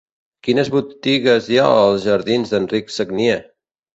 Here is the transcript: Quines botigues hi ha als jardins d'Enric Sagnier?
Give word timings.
Quines 0.45 0.71
botigues 0.75 1.49
hi 1.51 1.59
ha 1.63 1.67
als 1.83 2.07
jardins 2.09 2.53
d'Enric 2.55 2.91
Sagnier? 2.97 3.39